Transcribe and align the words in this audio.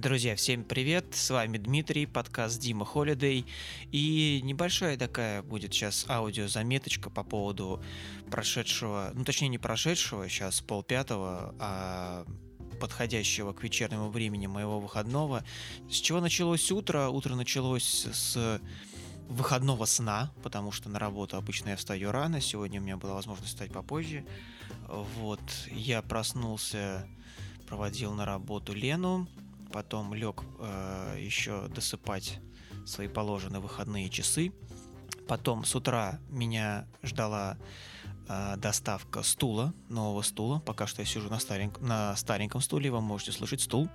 Друзья, 0.00 0.34
всем 0.34 0.64
привет! 0.64 1.14
С 1.14 1.28
вами 1.28 1.58
Дмитрий, 1.58 2.06
подкаст 2.06 2.58
Дима 2.58 2.86
Холидей. 2.86 3.44
И 3.92 4.40
небольшая 4.42 4.96
такая 4.96 5.42
будет 5.42 5.74
сейчас 5.74 6.06
аудиозаметочка 6.08 7.10
по 7.10 7.22
поводу 7.22 7.82
прошедшего, 8.30 9.10
ну 9.12 9.24
точнее 9.24 9.48
не 9.48 9.58
прошедшего, 9.58 10.26
сейчас 10.26 10.62
полпятого, 10.62 11.54
а 11.58 12.24
подходящего 12.80 13.52
к 13.52 13.62
вечернему 13.62 14.08
времени 14.08 14.46
моего 14.46 14.80
выходного. 14.80 15.44
С 15.90 15.96
чего 15.96 16.22
началось 16.22 16.72
утро? 16.72 17.08
Утро 17.08 17.34
началось 17.34 18.06
с 18.10 18.58
выходного 19.28 19.84
сна, 19.84 20.32
потому 20.42 20.72
что 20.72 20.88
на 20.88 20.98
работу 20.98 21.36
обычно 21.36 21.68
я 21.68 21.76
встаю 21.76 22.10
рано, 22.10 22.40
сегодня 22.40 22.80
у 22.80 22.84
меня 22.84 22.96
была 22.96 23.12
возможность 23.12 23.52
встать 23.52 23.70
попозже. 23.70 24.24
Вот, 24.88 25.42
я 25.70 26.00
проснулся, 26.00 27.06
проводил 27.66 28.14
на 28.14 28.24
работу 28.24 28.72
Лену, 28.72 29.28
потом 29.72 30.14
лег 30.14 30.42
э, 30.58 31.16
еще 31.18 31.68
досыпать 31.68 32.40
свои 32.86 33.08
положенные 33.08 33.60
выходные 33.60 34.08
часы. 34.08 34.52
Потом 35.28 35.64
с 35.64 35.74
утра 35.74 36.18
меня 36.28 36.86
ждала 37.02 37.56
э, 38.28 38.56
доставка 38.56 39.22
стула, 39.22 39.72
нового 39.88 40.22
стула. 40.22 40.60
Пока 40.60 40.86
что 40.86 41.02
я 41.02 41.06
сижу 41.06 41.28
на, 41.30 41.38
стареньком, 41.38 41.86
на 41.86 42.16
стареньком 42.16 42.60
стуле, 42.60 42.90
вы 42.90 43.00
можете 43.00 43.32
слышать 43.32 43.60
стул. 43.60 43.88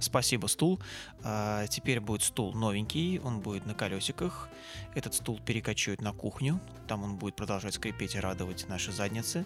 Спасибо, 0.00 0.46
стул. 0.46 0.80
А, 1.24 1.66
теперь 1.66 2.00
будет 2.00 2.22
стул 2.22 2.54
новенький, 2.54 3.18
он 3.18 3.40
будет 3.40 3.66
на 3.66 3.74
колесиках. 3.74 4.48
Этот 4.94 5.14
стул 5.14 5.40
перекочует 5.44 6.00
на 6.00 6.12
кухню, 6.12 6.60
там 6.86 7.02
он 7.02 7.16
будет 7.16 7.34
продолжать 7.36 7.74
скрипеть 7.74 8.14
и 8.14 8.20
радовать 8.20 8.66
наши 8.68 8.92
задницы. 8.92 9.44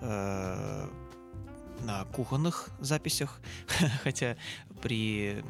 А, 0.00 0.88
на 1.82 2.04
кухонных 2.06 2.70
записях, 2.80 3.40
хотя 4.02 4.36
при 4.82 5.42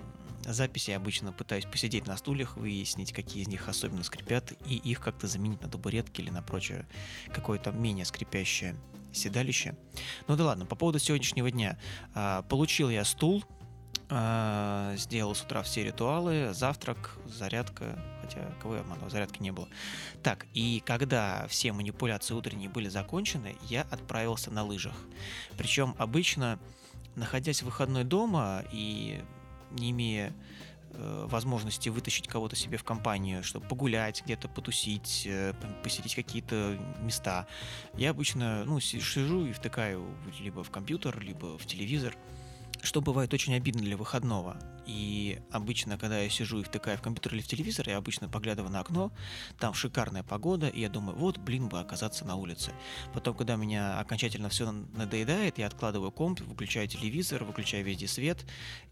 записи 0.45 0.91
я 0.91 0.97
обычно 0.97 1.33
пытаюсь 1.33 1.67
посидеть 1.67 2.07
на 2.07 2.17
стульях, 2.17 2.57
выяснить, 2.57 3.13
какие 3.13 3.43
из 3.43 3.49
них 3.49 3.69
особенно 3.69 4.03
скрипят, 4.05 4.53
и 4.67 4.77
их 4.77 5.01
как-то 5.01 5.27
заменить 5.27 5.61
на 5.63 5.69
табуретки 5.69 6.21
или 6.21 6.31
на 6.31 6.43
прочее 6.43 6.87
какое-то 7.33 7.73
менее 7.73 8.05
скрипящее 8.05 8.77
седалище. 9.13 9.77
Ну 10.29 10.37
да 10.37 10.45
ладно, 10.45 10.67
по 10.67 10.77
поводу 10.77 10.99
сегодняшнего 10.99 11.51
дня. 11.51 11.79
А, 12.15 12.43
получил 12.43 12.91
я 12.91 13.05
стул, 13.05 13.45
а, 14.09 14.95
сделал 14.97 15.35
с 15.35 15.43
утра 15.43 15.63
все 15.63 15.85
ритуалы, 15.85 16.53
завтрак, 16.53 17.19
зарядка, 17.27 17.99
хотя 18.35 18.81
обманул, 18.81 19.11
зарядки 19.11 19.43
не 19.43 19.51
было. 19.51 19.69
Так, 20.23 20.47
и 20.55 20.83
когда 20.85 21.47
все 21.49 21.73
манипуляции 21.73 22.35
утренние 22.35 22.69
были 22.69 22.89
закончены, 22.89 23.57
я 23.69 23.83
отправился 23.91 24.51
на 24.51 24.65
лыжах. 24.65 24.95
Причем 25.57 25.95
обычно, 25.99 26.59
находясь 27.17 27.63
в 27.63 27.67
выходной 27.67 28.05
дома 28.05 28.65
и 28.73 29.23
не 29.71 29.91
имея 29.91 30.35
э, 30.93 31.27
возможности 31.29 31.89
вытащить 31.89 32.27
кого-то 32.29 32.57
себе 32.57 32.77
в 32.77 32.85
компанию, 32.85 33.43
чтобы 33.45 33.67
погулять, 33.67 34.23
где-то 34.25 34.49
потусить, 34.49 35.25
э, 35.27 35.55
посетить 35.83 36.15
какие-то 36.15 36.79
места. 37.01 37.47
Я 37.95 38.11
обычно, 38.11 38.65
ну, 38.65 38.81
сижу 38.81 39.47
и 39.47 39.53
втыкаю 39.53 40.07
либо 40.41 40.65
в 40.65 40.71
компьютер, 40.71 41.21
либо 41.21 41.59
в 41.59 41.67
телевизор 41.67 42.17
что 42.83 43.01
бывает 43.01 43.33
очень 43.35 43.55
обидно 43.55 43.83
для 43.83 43.97
выходного. 43.97 44.57
И 44.91 45.39
обычно, 45.53 45.97
когда 45.97 46.19
я 46.19 46.29
сижу 46.29 46.59
и 46.59 46.65
втыкаю 46.65 46.99
в 46.99 47.01
компьютер 47.01 47.35
или 47.35 47.43
в 47.43 47.47
телевизор, 47.47 47.89
я 47.89 47.97
обычно 47.97 48.29
поглядываю 48.29 48.73
на 48.73 48.81
окно, 48.81 49.13
там 49.57 49.73
шикарная 49.73 50.25
погода, 50.25 50.67
и 50.67 50.81
я 50.81 50.89
думаю, 50.89 51.17
вот, 51.17 51.39
блин, 51.39 51.69
бы 51.69 51.79
оказаться 51.79 52.25
на 52.25 52.35
улице. 52.35 52.73
Потом, 53.15 53.37
когда 53.37 53.55
меня 53.55 54.01
окончательно 54.01 54.49
все 54.49 54.73
надоедает, 54.73 55.59
я 55.59 55.69
откладываю 55.69 56.11
комп, 56.11 56.41
выключаю 56.41 56.89
телевизор, 56.89 57.45
выключаю 57.45 57.85
везде 57.85 58.09
свет 58.09 58.45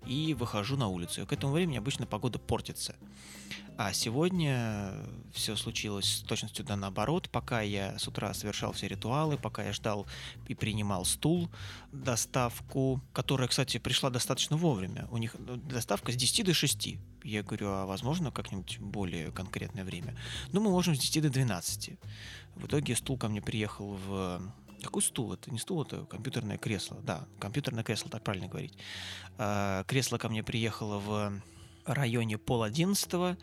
и 0.06 0.34
выхожу 0.34 0.76
на 0.76 0.86
улицу. 0.86 1.22
И 1.22 1.26
к 1.26 1.32
этому 1.32 1.52
времени 1.52 1.78
обычно 1.78 2.06
погода 2.06 2.38
портится. 2.38 2.94
А 3.80 3.92
сегодня 3.92 4.92
все 5.32 5.54
случилось 5.54 6.16
с 6.16 6.20
точностью 6.22 6.64
да 6.64 6.74
наоборот. 6.74 7.30
Пока 7.30 7.60
я 7.60 7.96
с 7.96 8.08
утра 8.08 8.34
совершал 8.34 8.72
все 8.72 8.88
ритуалы, 8.88 9.38
пока 9.38 9.62
я 9.62 9.72
ждал 9.72 10.04
и 10.48 10.54
принимал 10.56 11.04
стул, 11.04 11.48
доставку, 11.92 13.00
которая, 13.12 13.46
кстати, 13.46 13.78
пришла 13.78 14.10
достаточно 14.10 14.56
вовремя. 14.56 15.06
У 15.12 15.18
них 15.18 15.36
доставка 15.88 16.12
с 16.12 16.16
10 16.16 16.44
до 16.44 16.52
6. 16.52 16.98
Я 17.24 17.42
говорю, 17.42 17.68
а 17.68 17.86
возможно 17.86 18.30
как-нибудь 18.30 18.78
более 18.78 19.32
конкретное 19.32 19.84
время? 19.84 20.14
Ну, 20.52 20.60
мы 20.60 20.70
можем 20.70 20.94
с 20.94 20.98
10 20.98 21.22
до 21.22 21.30
12. 21.30 21.92
В 22.56 22.66
итоге 22.66 22.94
стул 22.94 23.16
ко 23.16 23.28
мне 23.28 23.40
приехал 23.40 23.98
в 24.06 24.42
какой 24.82 25.00
стул? 25.00 25.32
Это 25.32 25.50
не 25.50 25.58
стул, 25.58 25.82
это 25.82 26.04
компьютерное 26.04 26.58
кресло. 26.58 26.98
Да, 27.02 27.26
компьютерное 27.40 27.84
кресло, 27.84 28.10
так 28.10 28.22
правильно 28.22 28.48
говорить. 28.48 28.76
А, 29.38 29.82
кресло 29.84 30.18
ко 30.18 30.28
мне 30.28 30.42
приехало 30.42 30.98
в 30.98 31.32
районе 31.86 32.36
пол 32.36 32.64
одиннадцатого, 32.64 33.38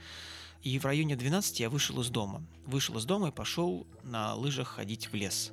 и 0.62 0.78
в 0.78 0.86
районе 0.86 1.16
12 1.16 1.60
я 1.62 1.72
вышел 1.72 2.00
из 2.00 2.10
дома. 2.10 2.44
Вышел 2.68 2.96
из 3.00 3.06
дома 3.06 3.30
и 3.30 3.32
пошел 3.32 3.88
на 4.04 4.36
лыжах 4.36 4.68
ходить 4.68 5.12
в 5.12 5.16
лес. 5.16 5.52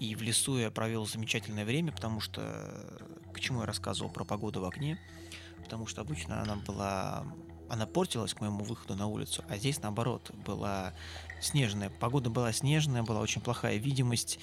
И 0.00 0.14
в 0.14 0.22
лесу 0.22 0.56
я 0.56 0.70
провел 0.70 1.06
замечательное 1.06 1.66
время, 1.66 1.92
потому 1.92 2.20
что... 2.20 2.98
К 3.34 3.40
чему 3.40 3.60
я 3.60 3.66
рассказывал 3.66 4.10
про 4.10 4.24
погоду 4.24 4.60
в 4.60 4.64
окне? 4.64 4.98
Потому 5.74 5.88
что 5.88 6.02
обычно 6.02 6.40
она 6.40 6.54
была... 6.54 7.26
Она 7.68 7.84
портилась 7.84 8.32
к 8.32 8.40
моему 8.40 8.62
выходу 8.62 8.94
на 8.94 9.08
улицу, 9.08 9.42
а 9.48 9.56
здесь, 9.56 9.82
наоборот, 9.82 10.30
была 10.46 10.94
снежная. 11.40 11.90
Погода 11.90 12.30
была 12.30 12.52
снежная, 12.52 13.02
была 13.02 13.18
очень 13.18 13.40
плохая 13.40 13.78
видимость. 13.78 14.38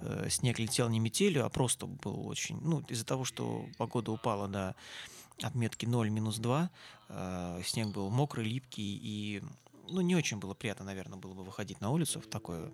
Э, 0.00 0.26
снег 0.28 0.58
летел 0.58 0.90
не 0.90 1.00
метелью, 1.00 1.46
а 1.46 1.48
просто 1.48 1.86
был 1.86 2.26
очень... 2.26 2.60
Ну, 2.60 2.80
из-за 2.90 3.06
того, 3.06 3.24
что 3.24 3.64
погода 3.78 4.12
упала 4.12 4.46
до 4.46 4.76
отметки 5.40 5.86
0 5.86 6.10
минус 6.10 6.36
2. 6.36 6.70
Э, 7.08 7.62
снег 7.64 7.88
был 7.88 8.10
мокрый, 8.10 8.44
липкий 8.44 9.00
и 9.02 9.42
ну, 9.88 10.02
не 10.02 10.14
очень 10.14 10.36
было 10.36 10.52
приятно, 10.52 10.84
наверное, 10.84 11.18
было 11.18 11.32
бы 11.32 11.44
выходить 11.44 11.80
на 11.80 11.88
улицу 11.88 12.20
в 12.20 12.26
такое 12.26 12.70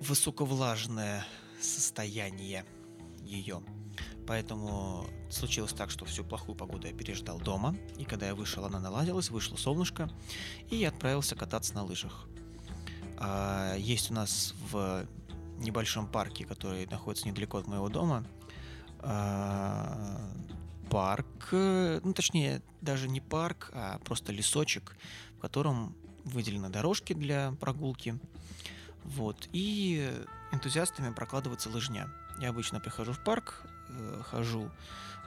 высоковлажное 0.00 1.26
состояние 1.60 2.64
ее. 3.20 3.62
Поэтому 4.26 5.06
случилось 5.30 5.72
так, 5.72 5.90
что 5.90 6.04
всю 6.04 6.24
плохую 6.24 6.56
погоду 6.56 6.86
я 6.86 6.92
переждал 6.92 7.38
дома, 7.38 7.76
и 7.98 8.04
когда 8.04 8.26
я 8.26 8.34
вышел, 8.34 8.64
она 8.64 8.78
наладилась, 8.78 9.30
вышло 9.30 9.56
солнышко, 9.56 10.10
и 10.70 10.76
я 10.76 10.88
отправился 10.88 11.34
кататься 11.34 11.74
на 11.74 11.84
лыжах. 11.84 12.28
А, 13.18 13.76
есть 13.76 14.10
у 14.10 14.14
нас 14.14 14.54
в 14.70 15.06
небольшом 15.58 16.06
парке, 16.06 16.44
который 16.44 16.86
находится 16.86 17.28
недалеко 17.28 17.58
от 17.58 17.66
моего 17.66 17.88
дома, 17.88 18.24
а, 19.00 20.20
парк, 20.90 21.48
э, 21.52 22.00
ну 22.04 22.12
точнее 22.12 22.62
даже 22.80 23.08
не 23.08 23.20
парк, 23.20 23.70
а 23.72 23.98
просто 24.00 24.32
лесочек, 24.32 24.96
в 25.36 25.40
котором 25.40 25.96
выделены 26.24 26.68
дорожки 26.68 27.12
для 27.12 27.52
прогулки. 27.60 28.18
Вот. 29.04 29.48
И 29.52 30.12
энтузиастами 30.52 31.12
прокладывается 31.12 31.70
лыжня. 31.70 32.08
Я 32.38 32.50
обычно 32.50 32.78
прихожу 32.78 33.12
в 33.12 33.24
парк, 33.24 33.66
э, 33.92 34.22
хожу 34.30 34.70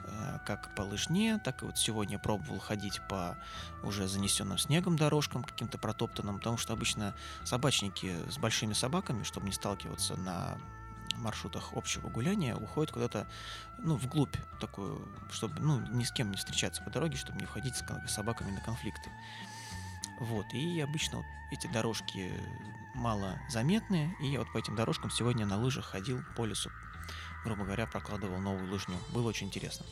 э, 0.04 0.38
как 0.46 0.74
по 0.74 0.82
лыжне, 0.82 1.38
так 1.38 1.62
и 1.62 1.66
вот 1.66 1.78
сегодня 1.78 2.18
пробовал 2.18 2.58
ходить 2.58 3.00
по 3.08 3.36
уже 3.82 4.08
занесенным 4.08 4.58
снегом 4.58 4.96
дорожкам, 4.96 5.44
каким-то 5.44 5.78
протоптанным, 5.78 6.38
потому 6.38 6.58
что 6.58 6.72
обычно 6.72 7.14
собачники 7.44 8.14
с 8.30 8.38
большими 8.38 8.72
собаками, 8.72 9.22
чтобы 9.22 9.46
не 9.46 9.52
сталкиваться 9.52 10.16
на 10.16 10.58
маршрутах 11.18 11.72
общего 11.74 12.08
гуляния 12.08 12.54
уходит 12.56 12.92
куда-то, 12.92 13.26
ну, 13.78 13.96
вглубь 13.96 14.36
такую, 14.60 15.08
чтобы, 15.30 15.60
ну, 15.60 15.80
ни 15.88 16.04
с 16.04 16.12
кем 16.12 16.30
не 16.30 16.36
встречаться 16.36 16.82
по 16.82 16.90
дороге, 16.90 17.16
чтобы 17.16 17.38
не 17.38 17.44
уходить 17.44 17.76
с 17.76 18.12
собаками 18.12 18.50
на 18.50 18.60
конфликты. 18.60 19.10
Вот, 20.20 20.46
и 20.52 20.80
обычно 20.80 21.18
вот 21.18 21.26
эти 21.52 21.66
дорожки 21.66 22.32
мало 22.94 23.38
заметные, 23.50 24.14
и 24.20 24.28
я 24.28 24.38
вот 24.38 24.52
по 24.52 24.58
этим 24.58 24.74
дорожкам 24.74 25.10
сегодня 25.10 25.44
на 25.44 25.58
лыжах 25.58 25.84
ходил 25.84 26.22
по 26.36 26.46
лесу, 26.46 26.70
грубо 27.46 27.64
говоря, 27.64 27.86
прокладывал 27.86 28.38
новую 28.40 28.70
лыжню. 28.70 28.96
Было 29.14 29.28
очень 29.28 29.46
интересно. 29.46 29.86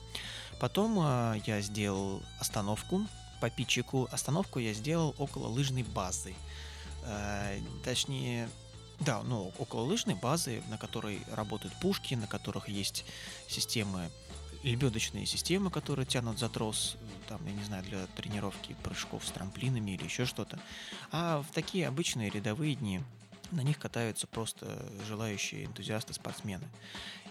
Потом 0.59 0.99
э, 0.99 1.41
я 1.47 1.61
сделал 1.61 2.21
остановку 2.41 3.07
по 3.41 3.49
питчику. 3.49 4.09
Остановку 4.11 4.59
я 4.59 4.73
сделал 4.75 5.15
около 5.19 5.47
лыжной 5.47 5.85
базы. 5.85 6.35
Э, 7.05 7.61
точнее, 7.85 8.49
да, 8.99 9.23
ну, 9.23 9.53
около 9.59 9.83
лыжной 9.83 10.17
базы, 10.17 10.63
на 10.69 10.79
которой 10.79 11.21
работают 11.31 11.75
пушки, 11.81 12.15
на 12.15 12.27
которых 12.27 12.69
есть 12.69 13.05
системы, 13.47 14.11
лебедочные 14.65 15.25
системы, 15.25 15.71
которые 15.71 16.07
тянут 16.07 16.41
за 16.41 16.49
трос, 16.49 16.97
там, 17.29 17.41
я 17.47 17.53
не 17.53 17.63
знаю, 17.63 17.85
для 17.85 18.07
тренировки 18.17 18.75
прыжков 18.83 19.25
с 19.25 19.31
трамплинами 19.31 19.93
или 19.93 20.05
еще 20.05 20.25
что-то. 20.25 20.59
А 21.13 21.43
в 21.43 21.55
такие 21.55 21.87
обычные 21.87 22.31
рядовые 22.31 22.75
дни 22.75 23.01
на 23.51 23.63
них 23.63 23.79
катаются 23.79 24.27
просто 24.27 24.87
желающие 25.07 25.65
энтузиасты, 25.65 26.15
спортсмены. 26.15 26.67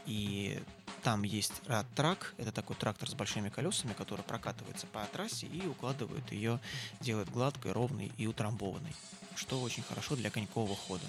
И 0.06 0.62
там 1.04 1.24
есть 1.24 1.54
рад-трак, 1.66 2.34
это 2.38 2.52
такой 2.52 2.76
трактор 2.76 3.10
с 3.10 3.14
большими 3.14 3.50
колесами, 3.50 3.94
который 3.94 4.24
прокатывается 4.24 4.88
по 4.88 5.06
трассе 5.06 5.48
и 5.48 5.66
укладывает 5.66 6.32
ее, 6.32 6.60
делает 7.00 7.30
гладкой, 7.30 7.72
ровной 7.72 8.12
и 8.18 8.28
утрамбованной, 8.28 8.94
что 9.36 9.62
очень 9.62 9.84
хорошо 9.84 10.16
для 10.16 10.30
конькового 10.30 10.76
хода. 10.76 11.06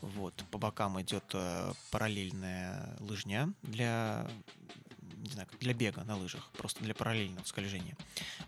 Вот, 0.00 0.34
по 0.50 0.58
бокам 0.58 1.00
идет 1.00 1.24
э, 1.32 1.72
параллельная 1.90 2.96
лыжня 3.00 3.52
для 3.62 4.26
не 5.26 5.32
знаю, 5.32 5.48
для 5.60 5.74
бега 5.74 6.04
на 6.04 6.16
лыжах, 6.16 6.42
просто 6.56 6.82
для 6.82 6.94
параллельного 6.94 7.44
скольжения. 7.44 7.96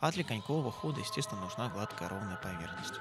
А 0.00 0.10
для 0.12 0.24
конькового 0.24 0.70
хода, 0.70 1.00
естественно, 1.00 1.40
нужна 1.40 1.68
гладкая 1.68 2.08
ровная 2.08 2.36
поверхность. 2.36 2.94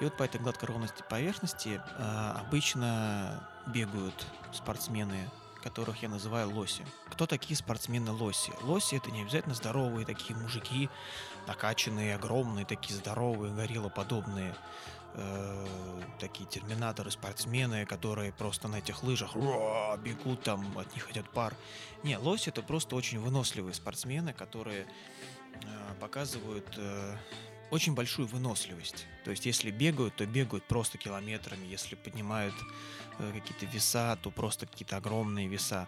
И 0.00 0.04
вот 0.04 0.16
по 0.16 0.22
этой 0.22 0.40
гладкой 0.40 0.68
ровности 0.68 1.02
поверхности 1.08 1.80
э, 1.98 2.32
обычно 2.36 3.48
бегают 3.66 4.26
спортсмены 4.52 5.28
которых 5.66 6.00
я 6.00 6.08
называю 6.08 6.48
лоси. 6.54 6.86
Кто 7.10 7.26
такие 7.26 7.56
спортсмены-лоси? 7.56 8.52
Лоси 8.62 8.94
это 8.94 9.10
не 9.10 9.22
обязательно 9.22 9.52
здоровые 9.52 10.06
такие 10.06 10.38
мужики, 10.38 10.88
накачанные, 11.48 12.14
огромные, 12.14 12.64
такие 12.64 12.94
здоровые, 12.94 13.52
гориллоподобные 13.52 14.54
э, 15.16 15.66
такие 16.20 16.48
терминаторы, 16.48 17.10
спортсмены, 17.10 17.84
которые 17.86 18.32
просто 18.32 18.68
на 18.68 18.76
этих 18.76 19.02
лыжах 19.02 19.34
бегут, 19.34 20.42
там 20.42 20.78
от 20.78 20.94
них 20.94 21.10
идет 21.10 21.28
пар. 21.30 21.54
Не, 22.02 22.18
лоси 22.18 22.50
это 22.50 22.62
просто 22.62 22.96
очень 22.96 23.18
выносливые 23.18 23.74
спортсмены, 23.74 24.32
которые 24.32 24.84
э, 24.84 25.94
показывают 26.00 26.66
э, 26.76 27.16
очень 27.70 27.94
большую 27.94 28.28
выносливость. 28.28 29.06
То 29.24 29.30
есть, 29.30 29.46
если 29.46 29.70
бегают, 29.70 30.16
то 30.16 30.26
бегают 30.26 30.64
просто 30.64 30.98
километрами. 30.98 31.66
Если 31.66 31.94
поднимают 31.96 32.54
э, 33.18 33.32
какие-то 33.32 33.66
веса, 33.66 34.18
то 34.22 34.30
просто 34.30 34.66
какие-то 34.66 34.96
огромные 34.96 35.48
веса. 35.48 35.86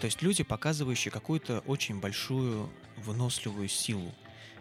То 0.00 0.06
есть 0.06 0.22
люди, 0.22 0.42
показывающие 0.42 1.12
какую-то 1.12 1.60
очень 1.66 2.00
большую 2.00 2.70
выносливую 2.96 3.68
силу. 3.68 4.14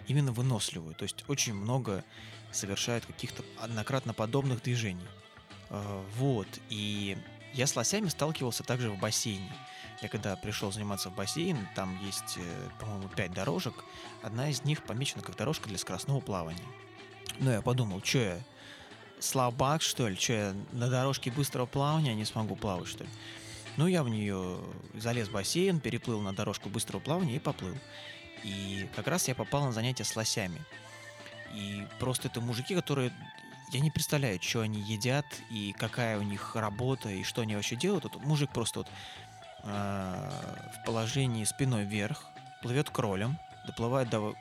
Именно 0.09 0.33
выносливую. 0.33 0.95
То 0.95 1.03
есть 1.03 1.23
очень 1.29 1.53
много 1.53 2.03
совершают 2.51 3.05
каких-то 3.05 3.43
однократно 3.59 4.13
подобных 4.13 4.61
движений. 4.61 5.07
Э, 5.69 6.03
вот. 6.17 6.47
И 6.69 7.17
я 7.53 7.67
с 7.67 7.75
лосями 7.75 8.09
сталкивался 8.09 8.63
также 8.63 8.89
в 8.89 8.99
бассейне. 8.99 9.51
Я 10.01 10.09
когда 10.09 10.35
пришел 10.35 10.71
заниматься 10.71 11.09
в 11.09 11.15
бассейн, 11.15 11.57
там 11.75 11.97
есть, 12.03 12.37
э, 12.37 12.69
по-моему, 12.79 13.07
пять 13.09 13.33
дорожек. 13.33 13.75
Одна 14.21 14.49
из 14.49 14.63
них 14.63 14.83
помечена 14.83 15.21
как 15.21 15.35
дорожка 15.35 15.69
для 15.69 15.77
скоростного 15.77 16.21
плавания. 16.21 16.59
Ну, 17.39 17.51
я 17.51 17.61
подумал, 17.61 18.01
что 18.03 18.17
я 18.17 18.39
слабак, 19.19 19.83
что 19.83 20.07
ли? 20.07 20.15
Что 20.15 20.33
я 20.33 20.55
на 20.71 20.89
дорожке 20.89 21.31
быстрого 21.31 21.67
плавания 21.67 22.15
не 22.15 22.25
смогу 22.25 22.55
плавать, 22.55 22.87
что 22.87 23.03
ли? 23.03 23.09
Ну, 23.77 23.87
я 23.87 24.03
в 24.03 24.09
нее 24.09 24.57
залез 24.95 25.27
в 25.27 25.33
бассейн, 25.33 25.79
переплыл 25.79 26.19
на 26.19 26.33
дорожку 26.33 26.69
быстрого 26.69 26.99
плавания 26.99 27.35
и 27.35 27.39
поплыл. 27.39 27.75
И 28.43 28.89
как 28.95 29.07
раз 29.07 29.27
я 29.27 29.35
попал 29.35 29.65
на 29.65 29.71
занятия 29.71 30.03
с 30.03 30.15
лосями. 30.15 30.61
И 31.53 31.85
просто 31.99 32.27
это 32.27 32.41
мужики, 32.41 32.75
которые... 32.75 33.11
Я 33.71 33.81
не 33.81 33.91
представляю, 33.91 34.41
что 34.41 34.61
они 34.61 34.81
едят, 34.81 35.25
и 35.51 35.73
какая 35.77 36.17
у 36.17 36.23
них 36.23 36.55
работа, 36.55 37.09
и 37.09 37.23
что 37.23 37.41
они 37.41 37.55
вообще 37.55 37.75
делают. 37.75 38.03
Вот 38.05 38.15
мужик 38.23 38.49
просто 38.51 38.79
вот 38.79 38.87
Э, 39.63 40.29
в 40.73 40.85
положении 40.85 41.43
спиной 41.43 41.83
вверх, 41.83 42.23
плывет 42.61 42.89
кролем, 42.89 43.37
доплывает 43.65 44.09
до, 44.09 44.33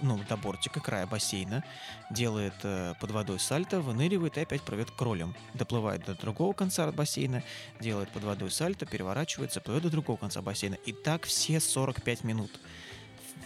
ну, 0.00 0.18
до 0.28 0.36
бортика, 0.36 0.80
края 0.80 1.06
бассейна, 1.06 1.64
делает 2.10 2.54
э, 2.62 2.94
под 3.00 3.10
водой 3.10 3.40
сальто, 3.40 3.80
выныривает 3.80 4.38
и 4.38 4.42
опять 4.42 4.62
плывет 4.62 4.90
кролем. 4.90 5.34
Доплывает 5.54 6.04
до 6.04 6.14
другого 6.14 6.52
конца 6.52 6.90
бассейна, 6.92 7.42
делает 7.80 8.10
под 8.10 8.24
водой 8.24 8.50
сальто, 8.50 8.86
переворачивается, 8.86 9.60
плывет 9.60 9.82
до 9.82 9.90
другого 9.90 10.16
конца 10.16 10.40
бассейна. 10.40 10.74
И 10.86 10.92
так 10.92 11.24
все 11.24 11.58
45 11.58 12.24
минут. 12.24 12.52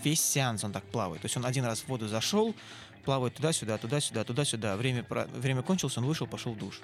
Весь 0.04 0.22
сеанс 0.22 0.62
он 0.64 0.72
так 0.72 0.84
плавает. 0.84 1.22
То 1.22 1.26
есть 1.26 1.36
он 1.36 1.46
один 1.46 1.64
раз 1.64 1.80
в 1.80 1.88
воду 1.88 2.06
зашел, 2.06 2.54
плавает 3.04 3.34
туда-сюда, 3.34 3.78
туда-сюда, 3.78 4.24
туда-сюда. 4.24 4.76
Время, 4.76 5.04
время 5.08 5.62
кончилось, 5.62 5.96
он 5.96 6.04
вышел, 6.04 6.26
пошел 6.26 6.52
в 6.52 6.58
душ. 6.58 6.80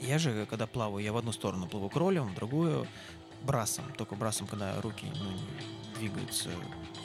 Я 0.00 0.18
же, 0.18 0.46
когда 0.46 0.66
плаваю, 0.66 1.04
я 1.04 1.12
в 1.12 1.16
одну 1.16 1.32
сторону 1.32 1.66
плыву 1.66 1.88
кролем, 1.90 2.28
в 2.28 2.34
другую 2.34 2.86
брасом. 3.42 3.84
Только 3.96 4.14
брасом, 4.14 4.46
когда 4.46 4.80
руки 4.80 5.06
ну, 5.16 5.98
двигаются 5.98 6.48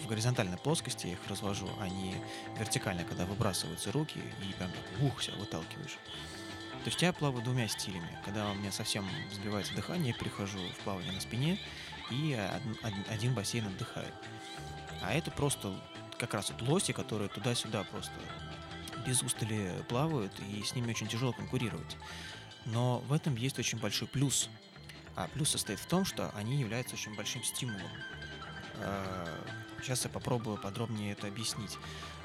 в 0.03 0.07
горизонтальной 0.07 0.57
плоскости, 0.57 1.07
я 1.07 1.13
их 1.13 1.19
развожу, 1.27 1.67
а 1.79 1.87
не 1.87 2.15
вертикально, 2.57 3.03
когда 3.03 3.25
выбрасываются 3.25 3.91
руки 3.91 4.19
и 4.47 4.53
прям 4.53 4.69
так 4.71 5.01
ух, 5.01 5.21
себя 5.21 5.35
выталкиваешь. 5.37 5.97
То 6.83 6.89
есть 6.89 7.01
я 7.01 7.11
плаваю 7.11 7.43
двумя 7.43 7.67
стилями. 7.67 8.17
Когда 8.23 8.49
у 8.49 8.55
меня 8.55 8.71
совсем 8.71 9.05
сбивается 9.33 9.75
дыхание, 9.75 10.13
я 10.13 10.13
перехожу 10.13 10.59
в 10.79 10.83
плавание 10.83 11.11
на 11.11 11.19
спине, 11.19 11.59
и 12.11 12.33
один, 13.09 13.33
бассейн 13.33 13.67
отдыхает. 13.67 14.13
А 15.01 15.13
это 15.13 15.31
просто 15.31 15.73
как 16.17 16.33
раз 16.33 16.51
вот 16.51 16.61
лоси, 16.61 16.93
которые 16.93 17.29
туда-сюда 17.29 17.83
просто 17.85 18.13
без 19.05 19.21
устали 19.23 19.71
плавают, 19.87 20.33
и 20.51 20.61
с 20.63 20.75
ними 20.75 20.89
очень 20.91 21.07
тяжело 21.07 21.31
конкурировать. 21.31 21.97
Но 22.65 22.99
в 22.99 23.13
этом 23.13 23.35
есть 23.35 23.57
очень 23.57 23.79
большой 23.79 24.07
плюс 24.07 24.49
а 25.19 25.27
плюс 25.27 25.49
состоит 25.49 25.79
в 25.79 25.85
том, 25.85 26.05
что 26.05 26.31
они 26.33 26.55
являются 26.55 26.95
очень 26.95 27.13
большим 27.13 27.43
стимулом. 27.43 27.91
Сейчас 29.81 30.05
а, 30.05 30.07
я 30.07 30.13
попробую 30.13 30.55
подробнее 30.55 31.11
это 31.11 31.27
объяснить. 31.27 31.77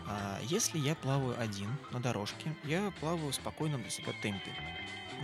А, 0.07 0.39
если 0.45 0.79
я 0.79 0.95
плаваю 0.95 1.39
один 1.41 1.77
на 1.91 1.99
дорожке, 1.99 2.55
я 2.63 2.93
плаваю 3.01 3.33
в 3.33 3.35
спокойном 3.35 3.83
для 3.83 3.91
себя 3.91 4.13
темпе. 4.23 4.53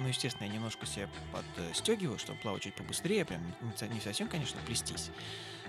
Ну, 0.00 0.08
естественно, 0.08 0.46
я 0.46 0.52
немножко 0.54 0.86
себя 0.86 1.10
подстегиваю, 1.56 2.18
чтобы 2.18 2.38
плавать 2.38 2.62
чуть 2.62 2.74
побыстрее, 2.74 3.26
прям 3.26 3.42
не 3.60 4.00
совсем, 4.00 4.28
конечно, 4.28 4.58
плестись, 4.64 5.10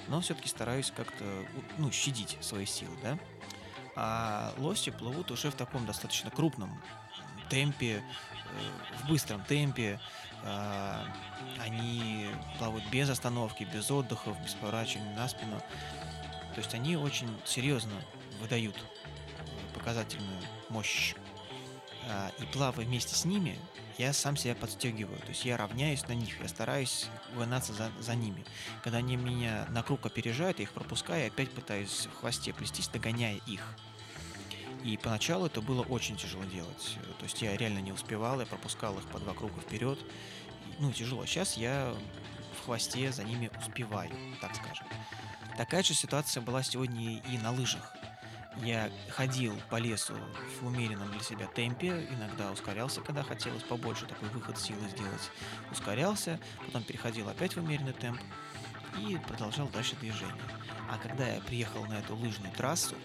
но 0.07 0.22
все-таки 0.22 0.48
стараюсь 0.48 0.89
как-то, 0.95 1.25
ну, 1.78 1.92
щадить 1.92 2.38
свои 2.39 2.66
силы, 2.66 2.95
да. 3.04 3.19
А 3.94 4.54
лоси 4.57 4.89
плывут 4.92 5.31
уже 5.31 5.51
в 5.51 5.56
таком 5.56 5.86
достаточно 5.86 6.31
крупном 6.31 6.81
темпе, 7.50 7.98
э, 7.98 9.04
в 9.04 9.10
быстром 9.10 9.44
темпе, 9.44 10.00
а, 10.44 11.06
они 11.60 12.30
плавают 12.57 12.88
без 12.89 13.10
остановки, 13.10 13.66
без 13.66 13.92
отдыхов, 13.92 14.42
без 14.42 14.54
поворачивания 14.54 15.13
на 15.13 15.27
спину. 15.27 15.60
То 16.56 16.62
есть 16.62 16.74
они 16.74 16.95
очень 16.95 17.30
серьезно 17.44 17.92
выдают 18.39 18.77
э, 18.77 19.74
показательную 19.74 20.39
мощь. 20.69 21.16
А, 22.07 22.31
и 22.39 22.45
плавая 22.45 22.86
вместе 22.86 23.15
с 23.15 23.25
ними, 23.25 23.57
я 23.98 24.13
сам 24.13 24.36
себя 24.36 24.56
подстегиваю. 24.56 25.19
То 25.19 25.30
есть 25.30 25.45
я 25.45 25.57
равняюсь 25.57 26.07
на 26.07 26.13
них, 26.13 26.39
я 26.42 26.48
стараюсь 26.48 27.07
гнаться 27.36 27.74
за, 27.74 27.92
за 28.00 28.15
ними. 28.15 28.44
Когда 28.83 28.98
они 28.98 29.15
меня 29.15 29.68
на 29.69 29.83
круг 29.83 30.06
опережают, 30.06 30.59
я 30.59 30.63
их 30.63 30.71
пропускаю 30.71 31.27
опять 31.27 31.51
пытаюсь 31.51 32.07
в 32.07 32.19
хвосте 32.19 32.53
плестись, 32.53 32.88
догоняя 32.88 33.39
их. 33.45 33.62
И 34.83 34.98
поначалу 34.98 35.45
это 35.45 35.62
было 35.62 35.83
очень 35.83 36.18
тяжело 36.18 36.44
делать. 36.45 36.98
То 37.19 37.25
есть 37.25 37.42
я 37.42 37.56
реально 37.56 37.80
не 37.80 37.92
успевал, 37.92 38.39
я 38.39 38.48
пропускал 38.48 38.98
их 38.98 39.06
по 39.06 39.19
два 39.19 39.33
круга 39.33 39.62
вперед. 39.62 40.00
Ну, 40.80 40.92
тяжело. 40.92 41.25
Сейчас 41.25 41.56
я 41.57 41.94
в 42.59 42.65
хвосте 42.65 43.12
за 43.12 43.24
ними 43.24 43.51
успеваю, 43.59 44.12
так 44.42 44.56
скажем. 44.56 44.88
Такая 45.57 45.83
же 45.83 45.94
ситуация 45.94 46.41
была 46.41 46.63
сегодня 46.63 47.20
и 47.20 47.38
на 47.38 47.51
лыжах. 47.51 47.96
Я 48.58 48.91
ходил 49.10 49.55
по 49.70 49.77
лесу 49.77 50.15
в 50.60 50.67
умеренном 50.67 51.10
для 51.12 51.22
себя 51.22 51.48
темпе, 51.48 52.08
иногда 52.12 52.51
ускорялся, 52.51 53.01
когда 53.01 53.24
хотелось 53.24 53.63
побольше 53.63 54.05
такой 54.05 54.29
выход 54.29 54.58
силы 54.60 54.88
сделать. 54.89 55.31
Ускорялся, 55.72 56.39
потом 56.65 56.84
переходил 56.84 57.29
опять 57.29 57.55
в 57.55 57.60
умеренный 57.60 57.93
темп 57.93 58.20
и 59.00 59.17
продолжал 59.27 59.67
дальше 59.70 59.96
движение. 59.96 60.36
А 60.89 60.98
когда 60.98 61.27
я 61.27 61.39
приехал 61.41 61.86
на 61.86 62.00
эту 62.00 62.15
лыжную 62.15 62.53
трассу, 62.53 62.96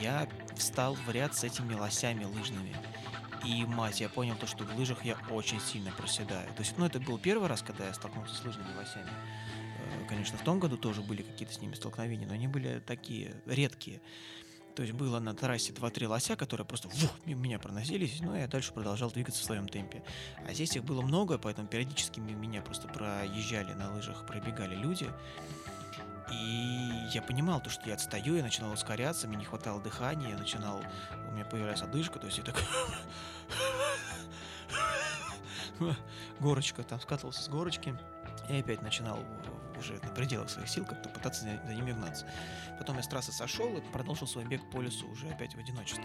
я 0.00 0.28
встал 0.56 0.94
в 0.94 1.10
ряд 1.10 1.34
с 1.34 1.44
этими 1.44 1.74
лосями 1.74 2.24
лыжными. 2.24 2.76
И, 3.44 3.64
мать, 3.64 4.00
я 4.00 4.08
понял 4.08 4.36
то, 4.36 4.46
что 4.46 4.64
в 4.64 4.76
лыжах 4.76 5.04
я 5.04 5.16
очень 5.30 5.60
сильно 5.60 5.90
проседаю. 5.90 6.46
То 6.54 6.60
есть, 6.60 6.78
ну, 6.78 6.86
это 6.86 7.00
был 7.00 7.18
первый 7.18 7.48
раз, 7.48 7.62
когда 7.62 7.86
я 7.86 7.94
столкнулся 7.94 8.34
с 8.34 8.44
лыжными 8.44 8.72
лосями. 8.76 9.10
Э, 9.78 10.04
конечно, 10.08 10.38
в 10.38 10.42
том 10.42 10.60
году 10.60 10.76
тоже 10.76 11.02
были 11.02 11.22
какие-то 11.22 11.52
с 11.52 11.60
ними 11.60 11.74
столкновения, 11.74 12.26
но 12.26 12.34
они 12.34 12.46
были 12.46 12.80
такие 12.86 13.34
редкие. 13.46 14.00
То 14.74 14.82
есть 14.82 14.94
было 14.94 15.18
на 15.18 15.34
трассе 15.34 15.72
2-3 15.72 16.08
лося, 16.08 16.36
которые 16.36 16.66
просто 16.66 16.88
вух, 16.88 17.10
меня 17.26 17.58
проносились, 17.58 18.20
но 18.20 18.36
я 18.36 18.48
дальше 18.48 18.72
продолжал 18.72 19.10
двигаться 19.10 19.42
в 19.42 19.44
своем 19.44 19.68
темпе. 19.68 20.02
А 20.46 20.54
здесь 20.54 20.74
их 20.76 20.84
было 20.84 21.02
много, 21.02 21.36
поэтому 21.38 21.68
периодически 21.68 22.20
меня 22.20 22.62
просто 22.62 22.88
проезжали 22.88 23.74
на 23.74 23.92
лыжах, 23.94 24.26
пробегали 24.26 24.74
люди. 24.74 25.10
И 26.32 26.90
я 27.12 27.20
понимал 27.20 27.60
то, 27.60 27.68
что 27.68 27.86
я 27.88 27.94
отстаю, 27.94 28.36
я 28.36 28.42
начинал 28.42 28.72
ускоряться, 28.72 29.28
мне 29.28 29.36
не 29.36 29.44
хватало 29.44 29.82
дыхания, 29.82 30.30
я 30.30 30.38
начинал, 30.38 30.80
у 31.28 31.32
меня 31.32 31.44
появлялась 31.44 31.82
одышка, 31.82 32.18
то 32.18 32.26
есть 32.26 32.38
я 32.38 32.44
так 32.44 32.56
горочка, 36.40 36.82
там 36.84 37.00
скатывался 37.00 37.42
с 37.42 37.48
горочки, 37.48 37.98
и 38.48 38.58
опять 38.58 38.82
начинал 38.82 39.18
уже 39.78 39.94
на 39.94 40.10
пределах 40.10 40.50
своих 40.50 40.68
сил 40.68 40.84
как-то 40.84 41.08
пытаться 41.08 41.42
за, 41.42 41.66
за 41.66 41.74
ними 41.74 41.92
гнаться. 41.92 42.26
Потом 42.78 42.96
я 42.96 43.02
с 43.02 43.08
трассы 43.08 43.32
сошел 43.32 43.76
и 43.76 43.80
продолжил 43.80 44.26
свой 44.26 44.44
бег 44.44 44.60
по 44.70 44.80
лесу 44.80 45.08
уже 45.08 45.28
опять 45.28 45.54
в 45.54 45.58
одиночестве. 45.58 46.04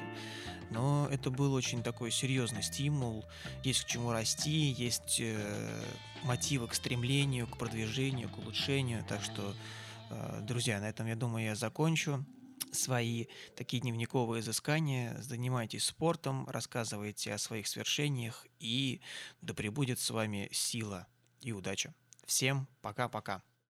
Но 0.72 1.08
это 1.12 1.29
был 1.29 1.53
очень 1.53 1.84
такой 1.84 2.12
серьезный 2.12 2.63
стимул, 2.63 3.25
есть 3.63 3.84
к 3.84 3.88
чему 3.88 4.12
расти, 4.12 4.72
есть 4.72 5.20
э, 5.20 5.84
мотивы 6.24 6.67
к 6.67 6.74
стремлению, 6.74 7.48
к 7.48 7.58
продвижению, 7.58 8.29
к 8.29 8.38
улучшению, 8.39 9.03
так 9.08 9.22
что 9.22 9.53
Э, 10.10 10.39
друзья, 10.41 10.79
на 10.79 10.89
этом, 10.89 11.08
я 11.08 11.15
думаю, 11.15 11.46
я 11.46 11.56
закончу 11.56 12.25
свои 12.72 13.25
такие 13.56 13.82
дневниковые 13.82 14.41
изыскания. 14.41 15.20
Занимайтесь 15.22 15.86
спортом, 15.86 16.48
рассказывайте 16.48 17.34
о 17.34 17.38
своих 17.38 17.67
свершениях, 17.67 18.46
и 18.60 19.01
да 19.41 19.53
пребудет 19.53 20.00
с 20.00 20.10
вами 20.10 20.50
сила 20.51 21.08
и 21.41 21.51
удача. 21.51 21.94
Всем 22.27 22.67
пока-пока. 22.81 23.41